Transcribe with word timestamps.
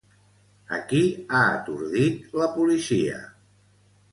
A 0.77 0.77
qui 0.91 1.01
ha 1.35 1.41
atordit 1.59 2.35
la 2.43 2.49
policia? 2.57 3.21